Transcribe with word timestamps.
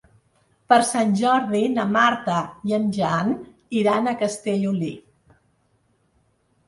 Per 0.71 0.77
Sant 0.91 1.11
Jordi 1.19 1.61
na 1.73 1.85
Marta 1.97 2.39
i 2.69 2.75
en 2.79 2.89
Jan 2.97 3.35
iran 3.83 4.09
a 4.09 4.15
Castellolí. 4.25 4.91